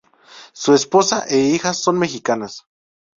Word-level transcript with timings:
Su 0.53 0.73
esposa 0.73 1.25
e 1.29 1.37
hijas 1.37 1.77
son 1.83 1.99
mexicanas. 1.99 2.63